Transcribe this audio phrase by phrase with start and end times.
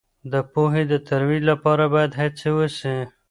[0.31, 2.95] د پوهې د ترویج لپاره باید هڅې وسي.